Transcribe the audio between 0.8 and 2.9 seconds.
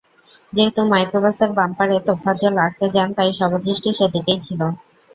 মাইক্রোবাসের বাম্পারে তোফাজ্জল আটকে